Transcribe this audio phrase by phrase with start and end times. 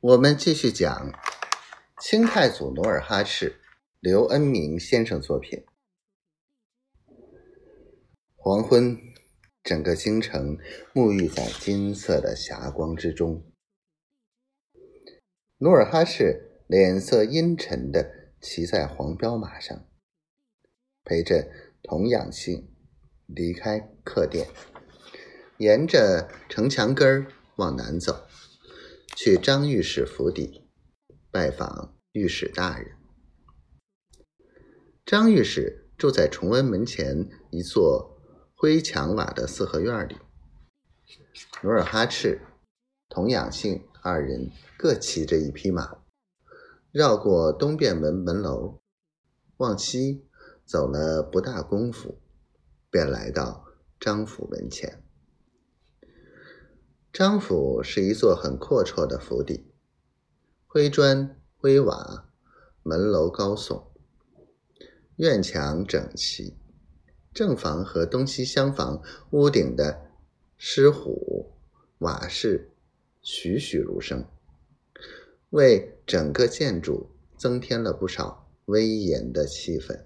[0.00, 1.12] 我们继续讲
[2.00, 3.60] 清太祖努尔哈赤，
[3.98, 5.64] 刘恩明先生作品。
[8.36, 8.96] 黄昏，
[9.64, 10.56] 整个京城
[10.94, 13.44] 沐浴在金色的霞光之中。
[15.56, 19.84] 努尔哈赤脸色阴沉的骑在黄骠马上，
[21.02, 21.50] 陪着
[21.82, 22.72] 童养性
[23.26, 24.46] 离开客店，
[25.56, 27.26] 沿着城墙根儿
[27.56, 28.27] 往南走。
[29.20, 30.62] 去张御史府邸
[31.32, 32.96] 拜访御史大人。
[35.04, 38.16] 张御史住在崇文门前一座
[38.54, 40.18] 灰墙瓦的四合院里。
[41.64, 42.40] 努尔哈赤、
[43.08, 45.98] 童养性二人各骑着一匹马，
[46.92, 48.78] 绕过东便门门楼，
[49.56, 50.28] 往西
[50.64, 52.20] 走了不大功夫，
[52.88, 53.64] 便来到
[53.98, 55.02] 张府门前。
[57.10, 59.66] 张府是一座很阔绰的府邸，
[60.66, 62.30] 灰砖灰瓦，
[62.82, 63.86] 门楼高耸，
[65.16, 66.56] 院墙整齐，
[67.34, 70.12] 正房和东西厢房屋顶的
[70.56, 71.54] 狮虎
[71.98, 72.70] 瓦饰
[73.22, 74.24] 栩栩如生，
[75.50, 80.04] 为整个建筑增添了不少威严的气氛。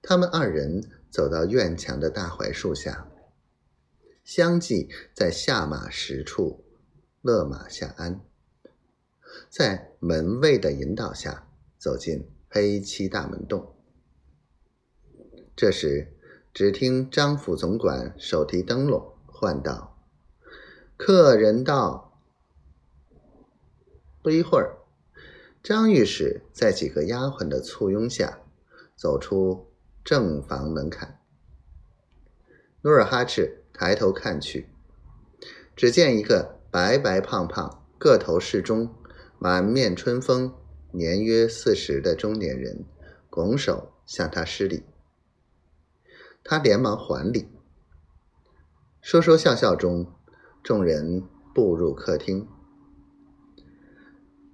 [0.00, 3.09] 他们二人走到院墙的大槐树下。
[4.32, 6.64] 相继在下马石处
[7.20, 8.20] 勒马下鞍，
[9.48, 13.74] 在门卫的引导下走进黑漆大门洞。
[15.56, 16.12] 这时，
[16.54, 20.00] 只听张府总管手提灯笼唤道
[20.96, 22.16] ：“客人到。”
[24.22, 24.78] 不一会儿，
[25.60, 28.38] 张御史在几个丫鬟的簇拥下
[28.94, 29.72] 走出
[30.04, 31.20] 正房门槛。
[32.82, 33.59] 努尔哈赤。
[33.80, 34.68] 抬头看去，
[35.74, 38.94] 只见一个白白胖胖、个头适中、
[39.38, 40.54] 满面春风、
[40.92, 42.84] 年约四十的中年人，
[43.30, 44.82] 拱手向他施礼。
[46.44, 47.48] 他连忙还礼。
[49.00, 50.12] 说说笑笑中，
[50.62, 51.22] 众人
[51.54, 52.46] 步入客厅。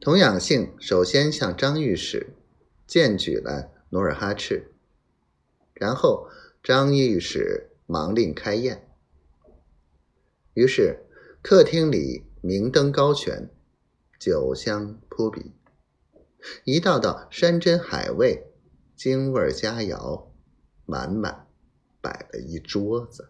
[0.01, 2.37] 童养性首先向张御史
[2.87, 4.71] 荐举了努尔哈赤，
[5.75, 6.29] 然后
[6.63, 8.86] 张御史忙令开宴。
[10.57, 11.05] 于是，
[11.43, 13.51] 客厅里明灯高悬，
[14.19, 15.53] 酒香扑鼻，
[16.65, 18.55] 一道道山珍海味、
[18.97, 20.29] 京味佳肴，
[20.87, 21.47] 满满
[22.01, 23.29] 摆了一桌子。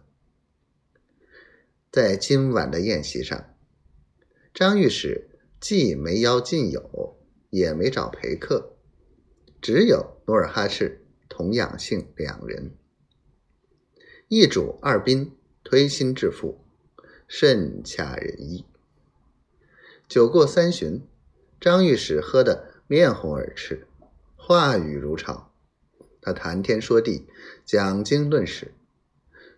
[1.91, 3.57] 在今晚的宴席上，
[4.53, 8.77] 张御史既没邀近友，也没找陪客，
[9.61, 12.77] 只有努尔哈赤、童养性两人，
[14.29, 16.63] 一主二宾，推心置腹。
[17.27, 18.65] 甚恰人意。
[20.07, 21.01] 酒过三巡，
[21.59, 23.85] 张御史喝得面红耳赤，
[24.37, 25.51] 话语如潮。
[26.21, 27.27] 他谈天说地，
[27.65, 28.73] 讲经论史，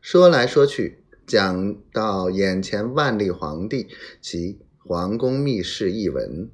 [0.02, 3.88] 说来说去，讲到眼前万历皇帝
[4.19, 6.50] 及皇宫秘事一文。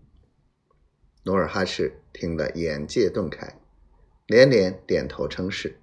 [1.23, 3.57] 努尔哈赤听了，眼界顿开，
[4.27, 5.77] 连连点头称是。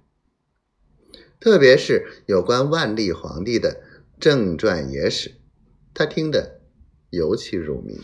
[1.39, 3.81] 特别是有关万历皇帝的。
[4.19, 5.35] 正传野史，
[5.93, 6.61] 他听得
[7.09, 7.99] 尤其入迷。